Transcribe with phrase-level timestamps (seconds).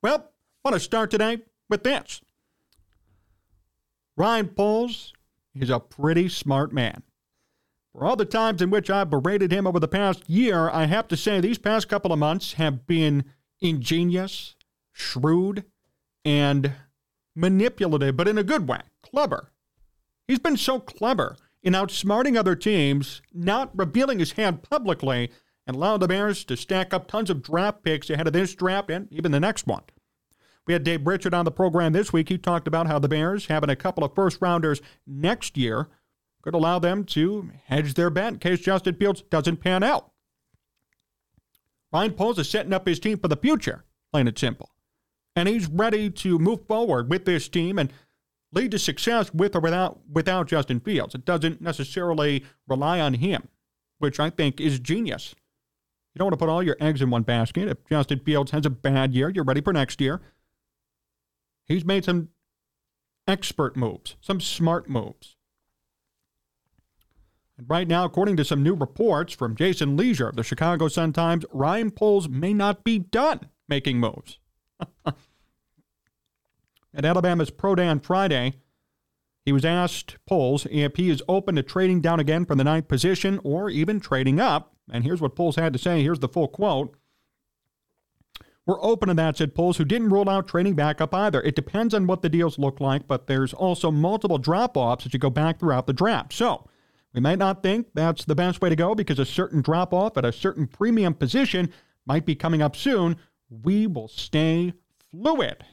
[0.00, 0.30] Well,
[0.64, 1.38] I want to start today
[1.68, 2.20] with this.
[4.16, 5.12] Ryan Poles
[5.54, 7.02] is a pretty smart man.
[7.92, 11.08] For all the times in which I've berated him over the past year, I have
[11.08, 13.24] to say these past couple of months have been
[13.60, 14.54] ingenious,
[14.92, 15.64] shrewd,
[16.24, 16.74] and
[17.34, 19.50] manipulative, but in a good way, clever.
[20.28, 25.30] He's been so clever in outsmarting other teams, not revealing his hand publicly,
[25.68, 28.90] and allowing the Bears to stack up tons of draft picks ahead of this draft
[28.90, 29.82] and even the next one.
[30.66, 32.30] We had Dave Richard on the program this week.
[32.30, 35.88] He talked about how the Bears having a couple of first rounders next year
[36.42, 40.10] could allow them to hedge their bet in case Justin Fields doesn't pan out.
[41.92, 44.70] Ryan Poles is setting up his team for the future, plain and simple.
[45.36, 47.92] And he's ready to move forward with this team and
[48.52, 51.14] lead to success with or without without Justin Fields.
[51.14, 53.48] It doesn't necessarily rely on him,
[53.98, 55.34] which I think is genius.
[56.18, 57.68] You don't want to put all your eggs in one basket.
[57.68, 60.20] If Justin Fields has a bad year, you're ready for next year.
[61.64, 62.30] He's made some
[63.28, 65.36] expert moves, some smart moves.
[67.56, 71.44] And right now, according to some new reports from Jason Lieser of the Chicago Sun-Times,
[71.52, 74.40] Ryan Poles may not be done making moves.
[75.06, 75.14] At
[77.04, 78.54] Alabama's Pro Day on Friday,
[79.44, 82.88] he was asked, Poles, if he is open to trading down again from the ninth
[82.88, 84.74] position or even trading up.
[84.90, 86.02] And here's what Poles had to say.
[86.02, 86.96] Here's the full quote.
[88.66, 91.40] We're open to that, said Poles, who didn't rule out trading back up either.
[91.40, 95.14] It depends on what the deals look like, but there's also multiple drop offs as
[95.14, 96.34] you go back throughout the draft.
[96.34, 96.68] So
[97.14, 100.18] we might not think that's the best way to go because a certain drop off
[100.18, 101.72] at a certain premium position
[102.04, 103.16] might be coming up soon.
[103.48, 104.74] We will stay
[105.10, 105.64] fluid.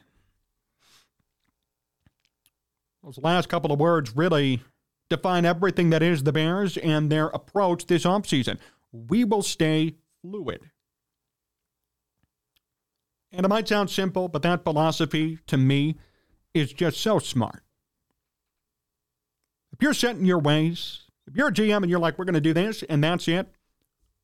[3.03, 4.63] Those last couple of words really
[5.09, 8.57] define everything that is the Bears and their approach this offseason.
[9.09, 10.69] We will stay fluid.
[13.31, 15.97] And it might sound simple, but that philosophy to me
[16.53, 17.63] is just so smart.
[19.73, 22.35] If you're set in your ways, if you're a GM and you're like, we're going
[22.35, 23.47] to do this and that's it,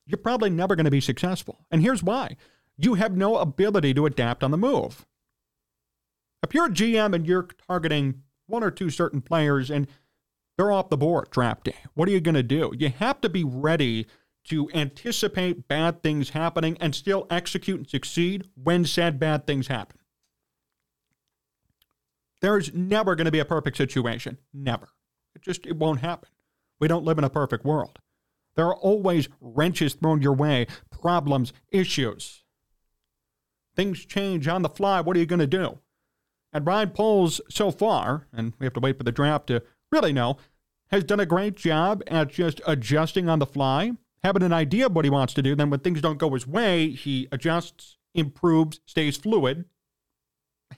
[0.05, 1.65] you're probably never going to be successful.
[1.69, 2.37] And here's why
[2.77, 5.05] you have no ability to adapt on the move.
[6.41, 9.87] If you're a GM and you're targeting one or two certain players and
[10.57, 12.71] they're off the board draft day, what are you going to do?
[12.77, 14.07] You have to be ready
[14.45, 19.97] to anticipate bad things happening and still execute and succeed when said bad things happen.
[22.41, 24.37] There's never going to be a perfect situation.
[24.53, 24.89] Never.
[25.35, 26.29] It just it won't happen.
[26.79, 27.99] We don't live in a perfect world.
[28.55, 32.43] There are always wrenches thrown your way, problems, issues.
[33.75, 34.99] Things change on the fly.
[35.01, 35.79] What are you going to do?
[36.51, 40.11] And Ryan Poles, so far, and we have to wait for the draft to really
[40.11, 40.37] know,
[40.89, 43.93] has done a great job at just adjusting on the fly
[44.23, 45.55] having an idea of what he wants to do.
[45.55, 49.65] Then when things don't go his way, he adjusts, improves, stays fluid,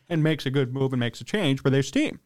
[0.09, 2.20] and makes a good move and makes a change for this team.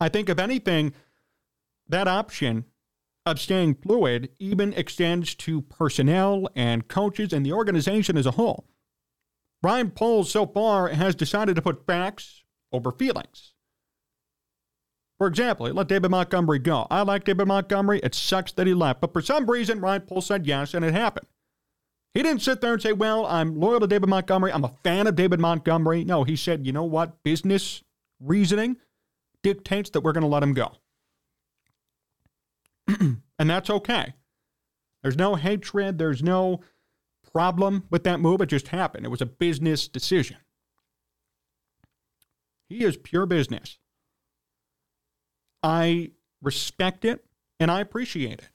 [0.00, 0.92] I think, if anything,
[1.88, 2.64] that option
[3.24, 8.66] of staying fluid even extends to personnel and coaches and the organization as a whole.
[9.62, 13.53] Ryan Poles so far has decided to put facts over feelings.
[15.18, 16.86] For example, he let David Montgomery go.
[16.90, 18.00] I like David Montgomery.
[18.02, 19.00] It sucks that he left.
[19.00, 21.28] But for some reason, Ryan Poles said yes, and it happened.
[22.14, 24.52] He didn't sit there and say, Well, I'm loyal to David Montgomery.
[24.52, 26.04] I'm a fan of David Montgomery.
[26.04, 27.22] No, he said, You know what?
[27.22, 27.82] Business
[28.20, 28.76] reasoning
[29.42, 30.72] dictates that we're going to let him go.
[32.88, 34.14] and that's okay.
[35.02, 35.98] There's no hatred.
[35.98, 36.60] There's no
[37.32, 38.40] problem with that move.
[38.40, 39.04] It just happened.
[39.04, 40.38] It was a business decision.
[42.68, 43.78] He is pure business.
[45.64, 46.10] I
[46.42, 47.24] respect it
[47.58, 48.50] and I appreciate it.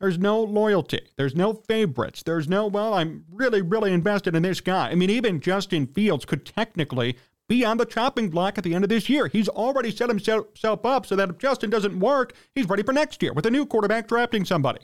[0.00, 1.02] There's no loyalty.
[1.18, 2.22] There's no favorites.
[2.22, 4.88] There's no, well, I'm really, really invested in this guy.
[4.88, 7.18] I mean, even Justin Fields could technically
[7.48, 9.26] be on the chopping block at the end of this year.
[9.26, 13.22] He's already set himself up so that if Justin doesn't work, he's ready for next
[13.22, 14.80] year with a new quarterback drafting somebody.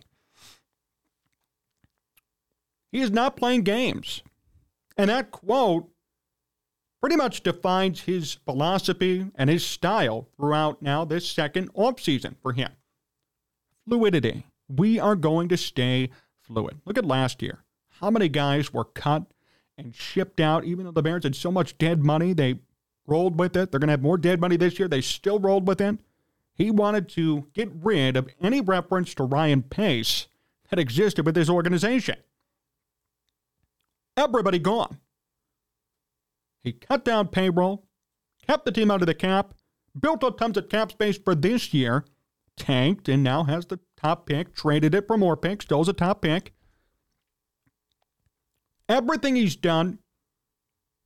[2.93, 4.22] He is not playing games.
[4.98, 5.88] And that quote
[7.07, 12.73] pretty much defines his philosophy and his style throughout now this second offseason for him.
[13.89, 14.45] Fluidity.
[14.69, 16.11] We are going to stay
[16.41, 16.81] fluid.
[16.85, 17.63] Look at last year.
[18.01, 19.23] How many guys were cut
[19.79, 22.59] and shipped out, even though the Bears had so much dead money, they
[23.07, 23.71] rolled with it.
[23.71, 24.89] They're going to have more dead money this year.
[24.89, 26.01] They still rolled with it.
[26.57, 30.27] He wanted to get rid of any reference to Ryan Pace
[30.71, 32.17] that existed with his organization.
[34.17, 34.99] Everybody gone.
[36.66, 37.86] He cut down payroll,
[38.45, 39.54] kept the team under the cap,
[39.98, 42.04] built up tons of cap space for this year,
[42.57, 45.92] tanked, and now has the top pick, traded it for more picks, still has a
[45.92, 46.54] top pick.
[48.89, 50.01] Everything he's done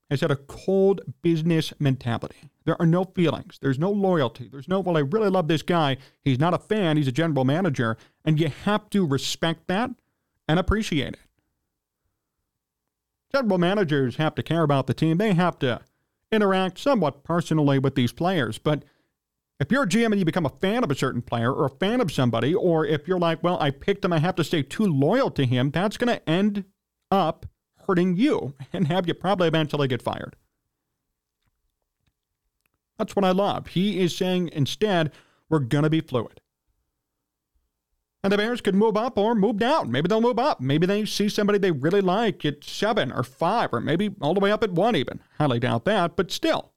[0.08, 2.50] has had a cold business mentality.
[2.64, 3.58] There are no feelings.
[3.60, 4.48] There's no loyalty.
[4.50, 5.98] There's no, well, I really love this guy.
[6.24, 6.96] He's not a fan.
[6.96, 7.98] He's a general manager.
[8.24, 9.90] And you have to respect that
[10.48, 11.20] and appreciate it.
[13.32, 15.18] General managers have to care about the team.
[15.18, 15.80] They have to
[16.32, 18.58] interact somewhat personally with these players.
[18.58, 18.84] But
[19.58, 21.70] if you're a GM and you become a fan of a certain player or a
[21.70, 24.62] fan of somebody, or if you're like, well, I picked him, I have to stay
[24.62, 26.64] too loyal to him, that's going to end
[27.10, 27.46] up
[27.86, 30.36] hurting you and have you probably eventually get fired.
[32.98, 33.68] That's what I love.
[33.68, 35.12] He is saying instead,
[35.48, 36.40] we're going to be fluid.
[38.22, 39.90] And the Bears could move up or move down.
[39.90, 40.60] Maybe they'll move up.
[40.60, 44.40] Maybe they see somebody they really like at seven or five, or maybe all the
[44.40, 45.20] way up at one, even.
[45.38, 46.72] Highly doubt that, but still.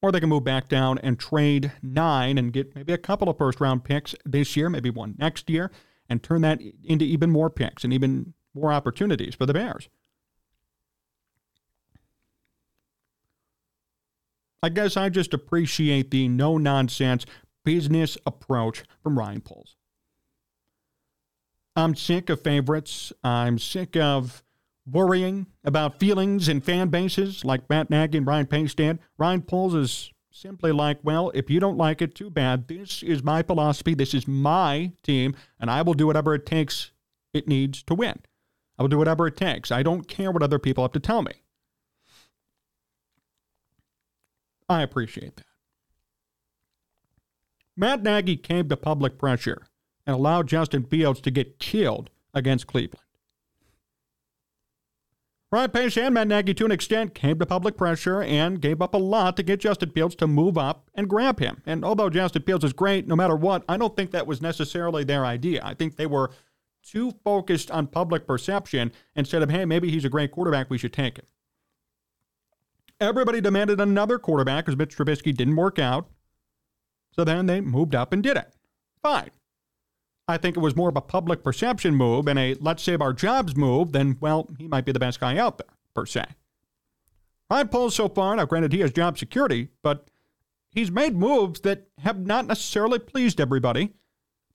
[0.00, 3.38] Or they can move back down and trade nine and get maybe a couple of
[3.38, 5.72] first round picks this year, maybe one next year,
[6.08, 9.88] and turn that into even more picks and even more opportunities for the Bears.
[14.64, 17.26] I guess I just appreciate the no nonsense
[17.64, 19.76] business approach from Ryan Poles.
[21.74, 23.12] I'm sick of favorites.
[23.24, 24.42] I'm sick of
[24.86, 28.98] worrying about feelings and fan bases like Matt Nagy and Ryan Pace did.
[29.16, 32.68] Ryan Poles is simply like, well, if you don't like it, too bad.
[32.68, 33.94] This is my philosophy.
[33.94, 36.90] This is my team, and I will do whatever it takes
[37.32, 38.20] it needs to win.
[38.78, 39.70] I will do whatever it takes.
[39.70, 41.32] I don't care what other people have to tell me.
[44.68, 45.46] I appreciate that.
[47.82, 49.66] Matt Nagy came to public pressure
[50.06, 53.02] and allowed Justin Fields to get killed against Cleveland.
[55.50, 58.94] Ryan Pace and Matt Nagy, to an extent, came to public pressure and gave up
[58.94, 61.60] a lot to get Justin Fields to move up and grab him.
[61.66, 65.02] And although Justin Fields is great no matter what, I don't think that was necessarily
[65.02, 65.60] their idea.
[65.64, 66.30] I think they were
[66.84, 70.92] too focused on public perception instead of, hey, maybe he's a great quarterback, we should
[70.92, 71.26] take him.
[73.00, 76.06] Everybody demanded another quarterback because Mitch Trubisky didn't work out.
[77.12, 78.52] So then they moved up and did it.
[79.02, 79.30] Fine.
[80.28, 83.12] I think it was more of a public perception move and a let's save our
[83.12, 86.24] jobs move than, well, he might be the best guy out there, per se.
[87.50, 90.08] Ryan Poles so far, now granted he has job security, but
[90.70, 93.92] he's made moves that have not necessarily pleased everybody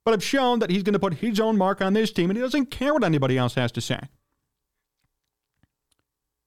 [0.08, 2.38] but have shown that he's going to put his own mark on this team and
[2.38, 4.00] he doesn't care what anybody else has to say.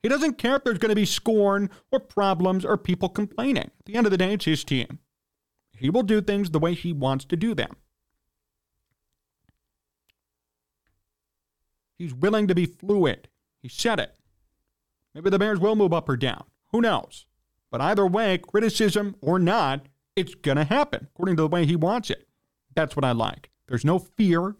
[0.02, 3.64] He doesn't care if there's going to be scorn or problems or people complaining.
[3.64, 4.98] At the end of the day, it's his team.
[5.80, 7.76] He will do things the way he wants to do them.
[11.96, 13.28] He's willing to be fluid.
[13.62, 14.14] He said it.
[15.14, 16.44] Maybe the Bears will move up or down.
[16.68, 17.24] Who knows?
[17.70, 19.86] But either way, criticism or not,
[20.16, 22.28] it's going to happen according to the way he wants it.
[22.74, 23.50] That's what I like.
[23.66, 24.56] There's no fear.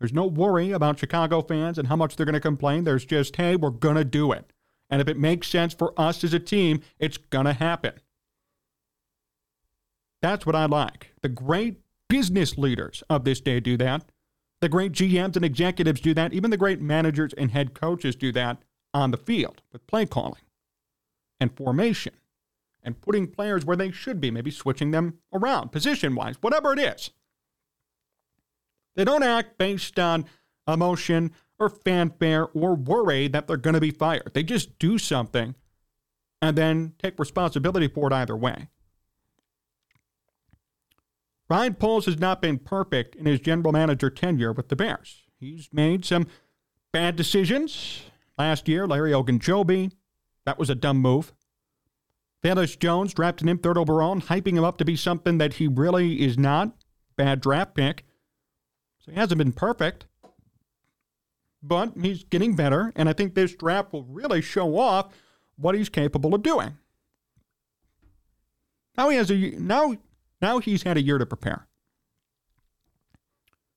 [0.00, 2.82] There's no worry about Chicago fans and how much they're going to complain.
[2.82, 4.52] There's just, hey, we're going to do it.
[4.90, 7.94] And if it makes sense for us as a team, it's going to happen.
[10.24, 11.10] That's what I like.
[11.20, 14.06] The great business leaders of this day do that.
[14.62, 16.32] The great GMs and executives do that.
[16.32, 18.62] Even the great managers and head coaches do that
[18.94, 20.40] on the field with play calling
[21.38, 22.14] and formation
[22.82, 26.78] and putting players where they should be, maybe switching them around position wise, whatever it
[26.78, 27.10] is.
[28.96, 30.24] They don't act based on
[30.66, 34.30] emotion or fanfare or worry that they're going to be fired.
[34.32, 35.54] They just do something
[36.40, 38.68] and then take responsibility for it either way.
[41.54, 45.22] Ryan Poles has not been perfect in his general manager tenure with the Bears.
[45.38, 46.26] He's made some
[46.92, 48.02] bad decisions.
[48.36, 49.92] Last year, Larry Ogunjobi,
[50.46, 51.32] that was a dumb move.
[52.42, 56.22] Velus Jones drafted him third overall hyping him up to be something that he really
[56.22, 56.72] is not.
[57.16, 58.04] Bad draft pick.
[58.98, 60.06] So he hasn't been perfect,
[61.62, 65.14] but he's getting better, and I think this draft will really show off
[65.54, 66.78] what he's capable of doing.
[68.98, 69.94] Now he has a now
[70.44, 71.66] now he's had a year to prepare.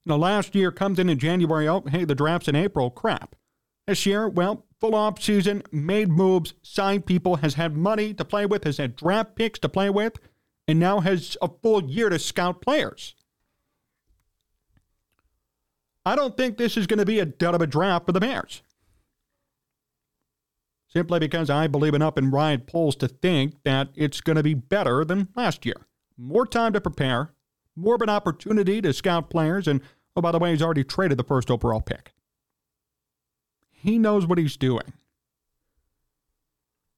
[0.05, 1.65] Now last year comes in in January.
[1.65, 2.89] Oh, hey, the draft's in April.
[2.89, 3.37] Crap.
[3.87, 8.45] This year, well, full off season, made moves, signed people, has had money to play
[8.45, 10.19] with, has had draft picks to play with,
[10.67, 13.15] and now has a full year to scout players.
[16.05, 18.19] I don't think this is going to be a dud of a draft for the
[18.19, 18.61] Bears.
[20.89, 24.53] Simply because I believe enough in Ryan Poles to think that it's going to be
[24.53, 25.86] better than last year.
[26.17, 27.31] More time to prepare,
[27.75, 29.81] more of an opportunity to scout players, and
[30.15, 32.13] oh, by the way, he's already traded the first overall pick.
[33.69, 34.93] He knows what he's doing.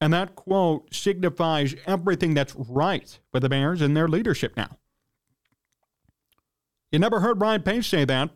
[0.01, 4.77] And that quote signifies everything that's right for the Bears and their leadership now.
[6.91, 8.31] You never heard Ryan Pace say that,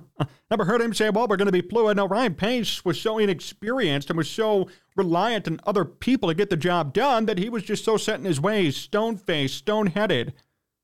[0.50, 1.96] Never heard him say, well, we're going to be fluid.
[1.96, 6.50] No, Ryan Pace was so inexperienced and was so reliant on other people to get
[6.50, 9.88] the job done that he was just so set in his ways, stone faced, stone
[9.88, 10.34] headed,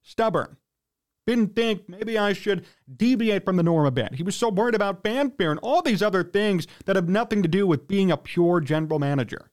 [0.02, 0.56] stubborn.
[1.26, 2.64] Didn't think maybe I should
[2.96, 4.14] deviate from the norm a bit.
[4.14, 7.48] He was so worried about fanfare and all these other things that have nothing to
[7.48, 9.50] do with being a pure general manager.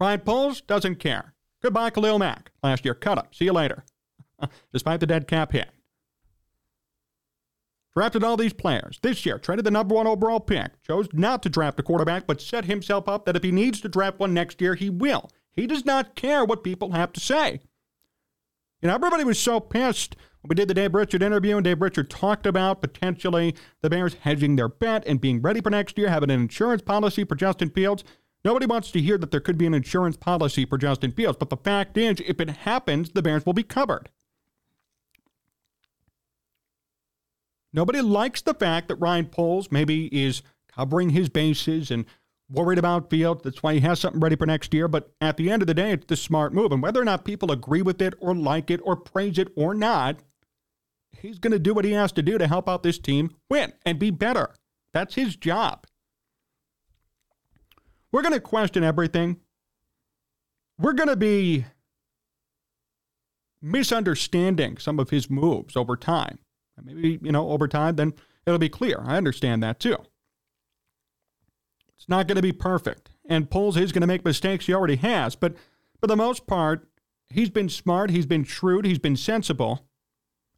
[0.00, 1.34] Ryan Poles doesn't care.
[1.62, 2.52] Goodbye, Khalil Mack.
[2.62, 3.26] Last year, cut him.
[3.32, 3.84] See you later.
[4.72, 5.68] Despite the dead cap hit.
[7.96, 8.98] Drafted all these players.
[9.00, 10.82] This year, traded the number one overall pick.
[10.82, 13.88] Chose not to draft a quarterback, but set himself up that if he needs to
[13.88, 15.30] draft one next year, he will.
[15.50, 17.60] He does not care what people have to say.
[18.82, 21.80] You know, everybody was so pissed when we did the Dave Richard interview, and Dave
[21.80, 26.10] Richard talked about potentially the Bears hedging their bet and being ready for next year,
[26.10, 28.04] having an insurance policy for Justin Fields.
[28.44, 31.48] Nobody wants to hear that there could be an insurance policy for Justin Fields, but
[31.48, 34.10] the fact is, if it happens, the Bears will be covered.
[37.76, 40.42] Nobody likes the fact that Ryan Poles maybe is
[40.74, 42.06] covering his bases and
[42.50, 43.44] worried about field.
[43.44, 44.88] That's why he has something ready for next year.
[44.88, 46.72] But at the end of the day, it's the smart move.
[46.72, 49.74] And whether or not people agree with it or like it or praise it or
[49.74, 50.20] not,
[51.20, 53.74] he's going to do what he has to do to help out this team win
[53.84, 54.54] and be better.
[54.94, 55.86] That's his job.
[58.10, 59.40] We're going to question everything.
[60.78, 61.66] We're going to be
[63.60, 66.38] misunderstanding some of his moves over time.
[66.82, 68.14] Maybe, you know, over time, then
[68.46, 69.02] it'll be clear.
[69.04, 69.96] I understand that too.
[71.96, 73.10] It's not going to be perfect.
[73.28, 74.66] And Poles is going to make mistakes.
[74.66, 75.34] He already has.
[75.34, 75.56] But
[76.00, 76.88] for the most part,
[77.30, 79.86] he's been smart, he's been shrewd, he's been sensible.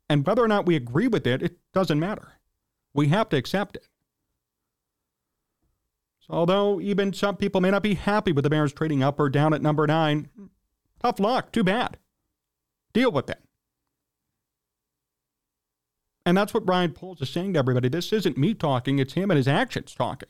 [0.09, 2.33] And whether or not we agree with it, it doesn't matter.
[2.95, 3.87] We have to accept it.
[6.21, 9.29] So, although even some people may not be happy with the Bears trading up or
[9.29, 10.29] down at number nine,
[11.01, 11.53] tough luck.
[11.53, 11.99] Too bad.
[12.93, 13.41] Deal with it.
[16.29, 17.89] And that's what Ryan Poles is saying to everybody.
[17.89, 20.29] This isn't me talking, it's him and his actions talking.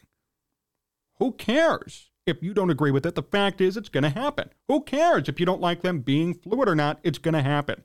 [1.17, 3.17] Who cares if you don't agree with it?
[3.17, 4.51] The fact is, it's going to happen.
[4.69, 7.01] Who cares if you don't like them being fluid or not?
[7.03, 7.83] It's going to happen.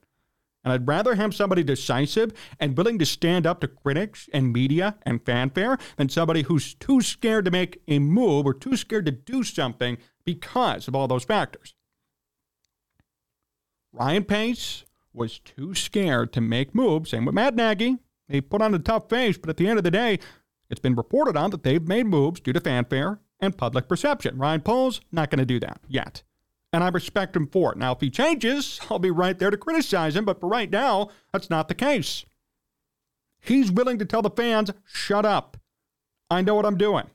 [0.64, 4.96] And I'd rather have somebody decisive and willing to stand up to critics and media
[5.02, 9.12] and fanfare than somebody who's too scared to make a move or too scared to
[9.12, 11.74] do something because of all those factors.
[13.92, 17.10] Ryan Pace was too scared to make moves.
[17.10, 17.98] Same with Matt Nagy.
[18.30, 20.20] They put on a tough face, but at the end of the day,
[20.70, 24.38] it's been reported on that they've made moves due to fanfare and public perception.
[24.38, 26.24] Ryan Poles, not going to do that yet.
[26.72, 27.78] And I respect him for it.
[27.78, 31.10] Now, if he changes, I'll be right there to criticize him, but for right now,
[31.32, 32.26] that's not the case.
[33.42, 35.58] He's willing to tell the fans, shut up.
[36.30, 37.10] I know what I'm doing.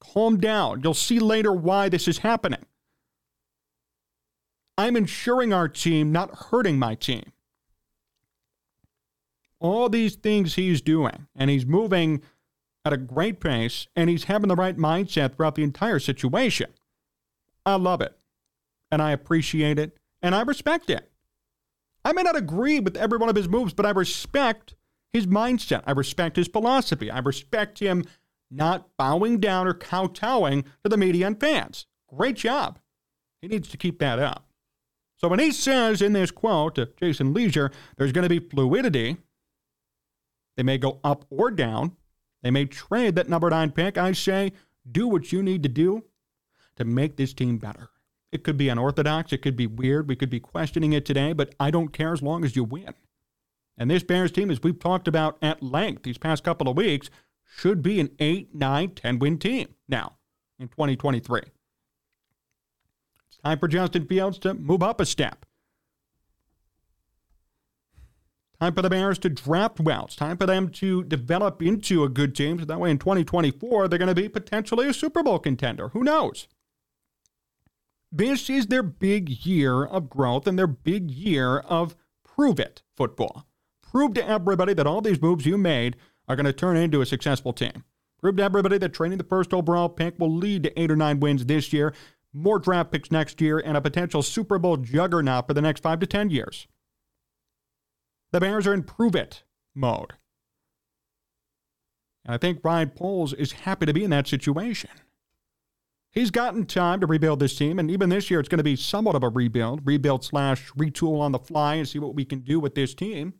[0.00, 0.80] Calm down.
[0.82, 2.64] You'll see later why this is happening.
[4.78, 7.32] I'm insuring our team, not hurting my team.
[9.60, 12.22] All these things he's doing, and he's moving
[12.84, 16.70] at a great pace, and he's having the right mindset throughout the entire situation.
[17.66, 18.16] I love it,
[18.90, 21.10] and I appreciate it, and I respect it.
[22.04, 24.74] I may not agree with every one of his moves, but I respect
[25.12, 25.82] his mindset.
[25.86, 27.10] I respect his philosophy.
[27.10, 28.04] I respect him
[28.50, 31.86] not bowing down or kowtowing to the media and fans.
[32.08, 32.78] Great job.
[33.42, 34.46] He needs to keep that up.
[35.16, 39.18] So when he says in this quote to Jason Lieser, there's going to be fluidity,
[40.58, 41.92] they may go up or down.
[42.42, 43.96] They may trade that number nine pick.
[43.96, 44.50] I say,
[44.90, 46.02] do what you need to do
[46.74, 47.90] to make this team better.
[48.32, 49.32] It could be unorthodox.
[49.32, 50.08] It could be weird.
[50.08, 52.92] We could be questioning it today, but I don't care as long as you win.
[53.76, 57.08] And this Bears team, as we've talked about at length these past couple of weeks,
[57.44, 60.16] should be an 8, 9, 10 win team now
[60.58, 61.40] in 2023.
[63.28, 65.46] It's Time for Justin Fields to move up a step.
[68.60, 70.06] Time for the Bears to draft well.
[70.06, 72.58] It's time for them to develop into a good team.
[72.58, 75.88] So that way in 2024, they're going to be potentially a Super Bowl contender.
[75.90, 76.48] Who knows?
[78.10, 83.46] This is their big year of growth and their big year of prove it football.
[83.82, 85.96] Prove to everybody that all these moves you made
[86.26, 87.84] are going to turn into a successful team.
[88.20, 91.20] Prove to everybody that training the first overall pick will lead to eight or nine
[91.20, 91.92] wins this year
[92.32, 96.00] more draft picks next year, and a potential Super Bowl juggernaut for the next five
[96.00, 96.66] to 10 years.
[98.32, 99.42] The Bears are in prove it
[99.74, 100.14] mode.
[102.24, 104.90] And I think Ryan Poles is happy to be in that situation.
[106.10, 108.76] He's gotten time to rebuild this team, and even this year it's going to be
[108.76, 112.40] somewhat of a rebuild, rebuild slash retool on the fly and see what we can
[112.40, 113.34] do with this team.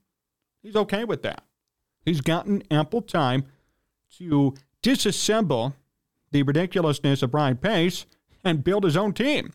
[0.63, 1.43] He's okay with that.
[2.05, 3.45] He's gotten ample time
[4.19, 5.75] to disassemble
[6.31, 8.07] the ridiculousness of Ryan Pace
[8.45, 9.53] and build his own team.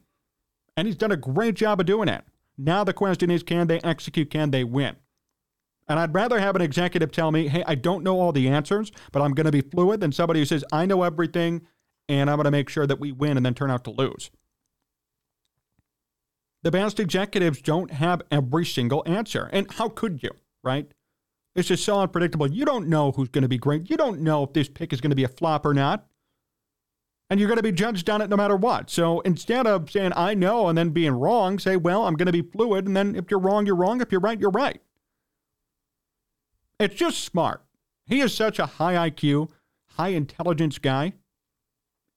[0.76, 2.24] And he's done a great job of doing it.
[2.58, 4.30] Now the question is can they execute?
[4.30, 4.96] Can they win?
[5.88, 8.92] And I'd rather have an executive tell me, hey, I don't know all the answers,
[9.12, 11.62] but I'm going to be fluid than somebody who says, I know everything
[12.08, 14.32] and I'm going to make sure that we win and then turn out to lose.
[16.64, 19.50] The best executives don't have every single answer.
[19.52, 20.32] And how could you,
[20.64, 20.90] right?
[21.56, 22.50] It's just so unpredictable.
[22.50, 23.90] You don't know who's going to be great.
[23.90, 26.08] You don't know if this pick is going to be a flop or not.
[27.30, 28.90] And you're going to be judged on it no matter what.
[28.90, 32.32] So instead of saying, I know, and then being wrong, say, well, I'm going to
[32.32, 32.86] be fluid.
[32.88, 34.02] And then if you're wrong, you're wrong.
[34.02, 34.82] If you're right, you're right.
[36.84, 37.64] It's just smart.
[38.06, 39.50] He is such a high IQ,
[39.92, 41.14] high intelligence guy.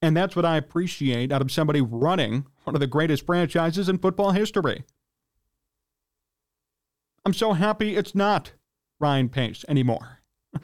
[0.03, 3.99] And that's what I appreciate out of somebody running one of the greatest franchises in
[3.99, 4.83] football history.
[7.25, 8.55] I'm so happy it's not
[8.99, 10.19] Ryan Pace anymore.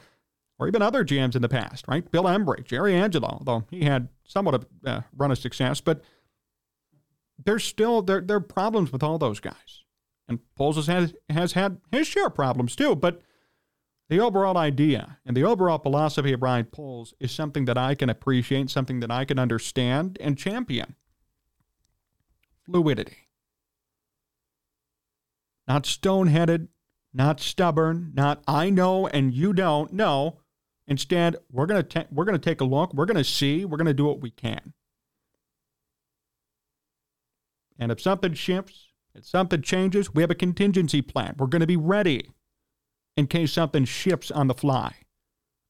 [0.59, 2.05] or even other GMs in the past, right?
[2.11, 6.03] Phil Emery, Jerry Angelo, although he had somewhat of a uh, run of success, but
[7.45, 9.85] there's still there, there are problems with all those guys.
[10.29, 13.23] And Poles has has had his share of problems too, but
[14.13, 18.11] the overall idea and the overall philosophy of Ryan Poles is something that I can
[18.11, 20.97] appreciate, something that I can understand and champion.
[22.67, 23.17] Fluidity.
[25.67, 26.69] Not stone headed,
[27.15, 29.95] not stubborn, not I know and you don't.
[29.95, 30.41] No.
[30.87, 33.79] Instead, we're going to we're going to take a look, we're going to see, we're
[33.79, 34.75] going to do what we can.
[37.79, 41.35] And if something shifts, if something changes, we have a contingency plan.
[41.39, 42.29] We're going to be ready
[43.17, 44.95] in case something shifts on the fly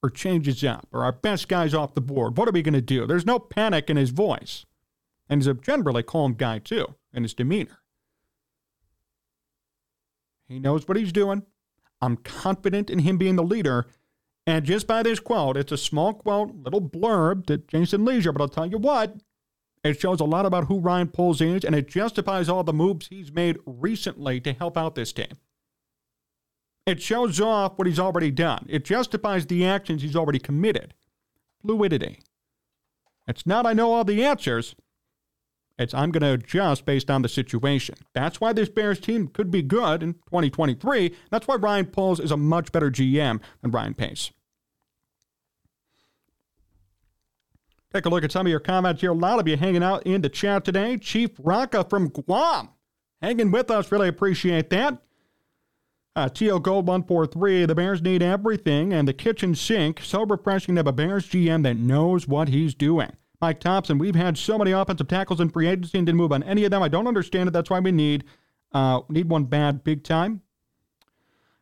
[0.02, 2.37] or changes up or our best guy's off the board.
[2.37, 3.06] What are we going to do?
[3.06, 4.66] There's no panic in his voice.
[5.28, 7.78] And he's a generally calm guy, too, in his demeanor.
[10.49, 11.44] He knows what he's doing.
[12.00, 13.87] I'm confident in him being the leader.
[14.46, 18.42] And just by this quote, it's a small quote, little blurb to Jason Lieser, but
[18.42, 19.16] I'll tell you what,
[19.84, 23.06] it shows a lot about who Ryan Poles is, and it justifies all the moves
[23.06, 25.32] he's made recently to help out this team.
[26.87, 28.67] It shows off what he's already done.
[28.69, 30.95] It justifies the actions he's already committed.
[31.61, 32.19] Fluidity.
[33.29, 34.75] It's not, I know all the answers.
[35.79, 37.95] It's, I'm going to adjust based on the situation.
[38.14, 41.14] That's why this Bears team could be good in 2023.
[41.31, 44.33] That's why Ryan Poles is a much better GM than Ryan Pace.
[47.92, 49.11] Take a look at some of your comments here.
[49.11, 50.97] A lot of you hanging out in the chat today.
[50.97, 52.71] Chief Raka from Guam
[53.21, 53.92] hanging with us.
[53.92, 54.99] Really appreciate that.
[56.14, 57.64] Uh, Teal Gold 143.
[57.64, 60.01] The Bears need everything and the kitchen sink.
[60.03, 63.12] So refreshing to have a Bears GM that knows what he's doing.
[63.40, 66.42] Mike Thompson, we've had so many offensive tackles in free agency and didn't move on
[66.42, 66.83] any of them.
[66.83, 67.53] I don't understand it.
[67.53, 68.25] That's why we need
[68.72, 70.42] uh, need one bad big time.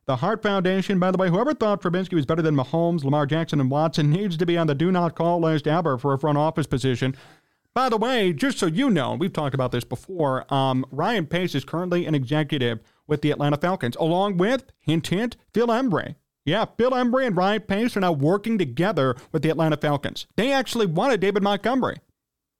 [0.07, 3.61] The Hart Foundation, by the way, whoever thought Trubisky was better than Mahomes, Lamar Jackson,
[3.61, 6.37] and Watson needs to be on the do not call list ever for a front
[6.37, 7.15] office position.
[7.73, 10.53] By the way, just so you know, we've talked about this before.
[10.53, 15.37] Um, Ryan Pace is currently an executive with the Atlanta Falcons, along with, hint, hint,
[15.55, 16.17] Phil Emery.
[16.45, 20.27] Yeah, Phil Emery and Ryan Pace are now working together with the Atlanta Falcons.
[20.37, 21.99] They actually wanted David Montgomery.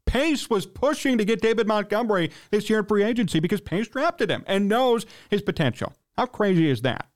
[0.07, 4.31] Pace was pushing to get David Montgomery this year in free agency because Pace drafted
[4.31, 5.93] him and knows his potential.
[6.17, 7.09] How crazy is that?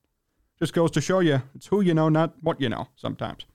[0.59, 3.46] Just goes to show you it's who you know, not what you know sometimes.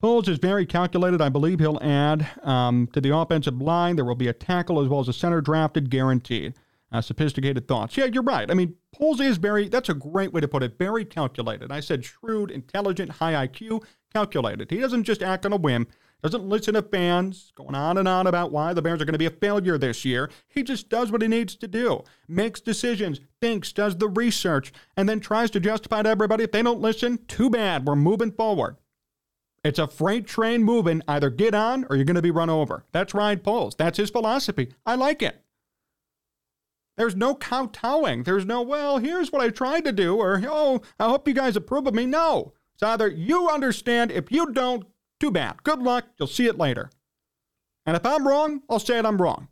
[0.00, 1.22] Poles is very calculated.
[1.22, 3.96] I believe he'll add um, to the offensive line.
[3.96, 6.54] There will be a tackle as well as a center drafted, guaranteed
[6.92, 7.96] uh, sophisticated thoughts.
[7.96, 8.50] Yeah, you're right.
[8.50, 11.72] I mean, Poles is very, that's a great way to put it, very calculated.
[11.72, 14.70] I said shrewd, intelligent, high IQ, calculated.
[14.70, 15.86] He doesn't just act on a whim,
[16.22, 19.18] doesn't listen to fans going on and on about why the Bears are going to
[19.18, 20.30] be a failure this year.
[20.48, 25.08] He just does what he needs to do, makes decisions, thinks, does the research, and
[25.08, 28.76] then tries to justify to everybody if they don't listen, too bad, we're moving forward.
[29.66, 31.02] It's a freight train moving.
[31.08, 32.84] Either get on or you're going to be run over.
[32.92, 33.74] That's Ryan Poles.
[33.74, 34.72] That's his philosophy.
[34.86, 35.42] I like it.
[36.96, 38.22] There's no kowtowing.
[38.22, 41.56] There's no, well, here's what I tried to do, or, oh, I hope you guys
[41.56, 42.06] approve of me.
[42.06, 42.52] No.
[42.74, 44.12] It's either you understand.
[44.12, 44.86] If you don't,
[45.18, 45.64] too bad.
[45.64, 46.06] Good luck.
[46.16, 46.90] You'll see it later.
[47.84, 49.48] And if I'm wrong, I'll say it I'm wrong.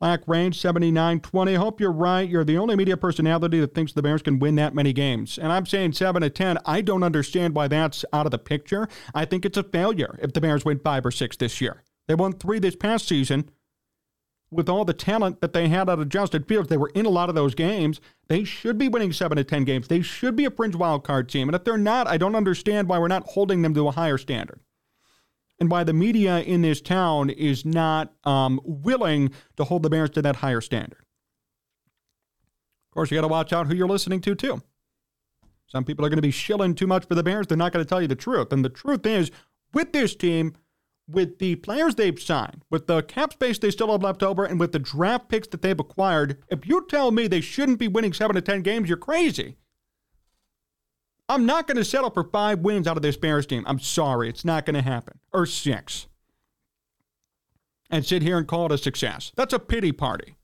[0.00, 1.54] Black Range 7920.
[1.54, 2.28] Hope you're right.
[2.28, 5.38] You're the only media personality that thinks the Bears can win that many games.
[5.38, 6.58] And I'm saying 7 to 10.
[6.64, 8.88] I don't understand why that's out of the picture.
[9.14, 11.82] I think it's a failure if the Bears win 5 or 6 this year.
[12.06, 13.50] They won 3 this past season.
[14.50, 17.10] With all the talent that they had out of Justin Fields, they were in a
[17.10, 18.00] lot of those games.
[18.28, 19.88] They should be winning 7 to 10 games.
[19.88, 21.48] They should be a fringe wild card team.
[21.48, 24.16] And if they're not, I don't understand why we're not holding them to a higher
[24.16, 24.60] standard
[25.60, 30.10] and why the media in this town is not um, willing to hold the Bears
[30.10, 31.04] to that higher standard.
[32.90, 34.62] Of course, you got to watch out who you're listening to, too.
[35.66, 37.46] Some people are going to be shilling too much for the Bears.
[37.46, 38.52] They're not going to tell you the truth.
[38.52, 39.30] And the truth is,
[39.74, 40.54] with this team,
[41.06, 44.58] with the players they've signed, with the cap space they still have left over, and
[44.60, 48.12] with the draft picks that they've acquired, if you tell me they shouldn't be winning
[48.12, 49.56] seven to 10 games, you're crazy.
[51.28, 53.64] I'm not going to settle for five wins out of this Bears team.
[53.66, 54.28] I'm sorry.
[54.30, 55.17] It's not going to happen.
[55.32, 56.06] Or six.
[57.90, 59.32] And sit here and call it a success.
[59.36, 60.36] That's a pity party.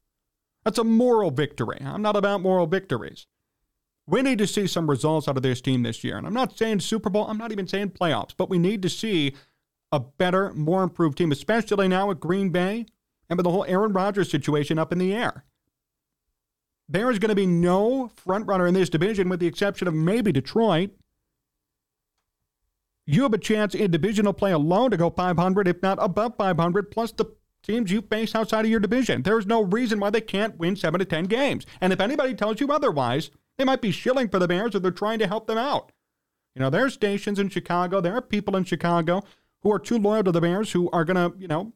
[0.65, 1.79] That's a moral victory.
[1.81, 3.27] I'm not about moral victories.
[4.07, 6.17] We need to see some results out of this team this year.
[6.17, 8.89] And I'm not saying Super Bowl, I'm not even saying playoffs, but we need to
[8.89, 9.35] see
[9.93, 12.87] a better, more improved team, especially now with Green Bay
[13.29, 15.45] and with the whole Aaron Rodgers situation up in the air.
[16.89, 19.95] There is going to be no front runner in this division with the exception of
[19.95, 20.91] maybe Detroit.
[23.07, 26.91] You have a chance in divisional play alone to go 500, if not above 500,
[26.91, 27.27] plus the
[27.63, 29.23] teams you face outside of your division.
[29.23, 31.67] There is no reason why they can't win 7 to 10 games.
[31.81, 34.91] And if anybody tells you otherwise, they might be shilling for the Bears or they're
[34.91, 35.93] trying to help them out.
[36.55, 39.23] You know, there are stations in Chicago, there are people in Chicago
[39.63, 41.73] who are too loyal to the Bears who are going to, you know,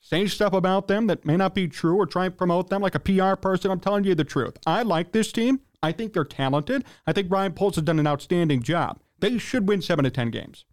[0.00, 2.94] say stuff about them that may not be true or try and promote them like
[2.94, 3.70] a PR person.
[3.70, 4.56] I'm telling you the truth.
[4.66, 5.60] I like this team.
[5.82, 6.84] I think they're talented.
[7.06, 9.00] I think Ryan Poles has done an outstanding job.
[9.18, 10.64] They should win 7 to 10 games.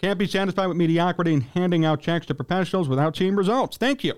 [0.00, 3.76] Can't be satisfied with mediocrity and handing out checks to professionals without seeing results.
[3.76, 4.14] Thank you.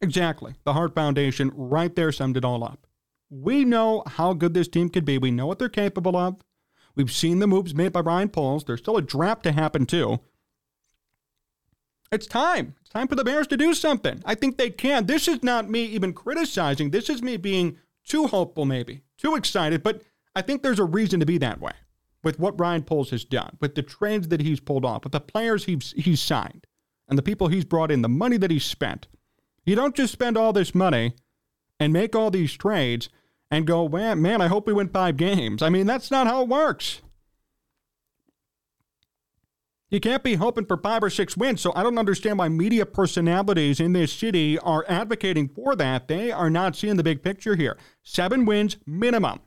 [0.00, 0.54] Exactly.
[0.64, 2.86] The Hart Foundation right there summed it all up.
[3.30, 5.18] We know how good this team could be.
[5.18, 6.36] We know what they're capable of.
[6.94, 8.64] We've seen the moves made by Ryan Poles.
[8.64, 10.20] There's still a draft to happen, too.
[12.10, 12.74] It's time.
[12.80, 14.22] It's time for the Bears to do something.
[14.24, 15.04] I think they can.
[15.04, 16.90] This is not me even criticizing.
[16.90, 17.76] This is me being
[18.08, 19.82] too hopeful, maybe, too excited.
[19.82, 20.02] But
[20.34, 21.72] I think there's a reason to be that way
[22.24, 25.20] with what Ryan Poles has done, with the trades that he's pulled off, with the
[25.20, 26.66] players he's, he's signed,
[27.08, 29.06] and the people he's brought in, the money that he's spent.
[29.64, 31.14] You don't just spend all this money
[31.78, 33.08] and make all these trades
[33.50, 35.62] and go, man, man, I hope we win five games.
[35.62, 37.00] I mean, that's not how it works.
[39.90, 41.62] You can't be hoping for five or six wins.
[41.62, 46.08] So I don't understand why media personalities in this city are advocating for that.
[46.08, 47.78] They are not seeing the big picture here.
[48.02, 49.40] Seven wins minimum.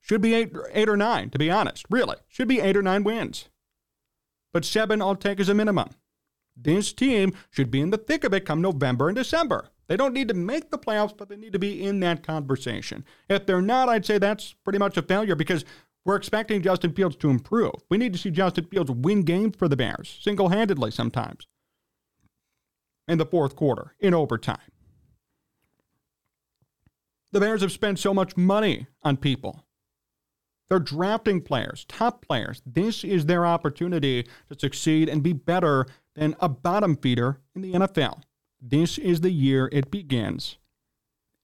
[0.00, 1.86] Should be eight, eight or nine, to be honest.
[1.90, 2.16] Really.
[2.26, 3.48] Should be eight or nine wins.
[4.52, 5.90] But seven I'll take as a minimum.
[6.56, 9.70] This team should be in the thick of it come November and December.
[9.86, 13.04] They don't need to make the playoffs, but they need to be in that conversation.
[13.28, 15.64] If they're not, I'd say that's pretty much a failure because
[16.04, 17.74] we're expecting Justin Fields to improve.
[17.90, 21.46] We need to see Justin Fields win games for the Bears, single handedly sometimes,
[23.06, 24.58] in the fourth quarter, in overtime.
[27.32, 29.64] The Bears have spent so much money on people.
[30.68, 32.62] They're drafting players, top players.
[32.64, 37.72] This is their opportunity to succeed and be better than a bottom feeder in the
[37.72, 38.22] NFL.
[38.60, 40.58] This is the year it begins.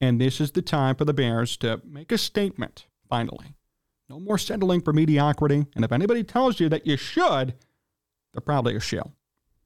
[0.00, 3.54] And this is the time for the Bears to make a statement, finally.
[4.14, 5.66] No more settling for mediocrity.
[5.74, 7.54] And if anybody tells you that you should,
[8.32, 9.12] they're probably a shill.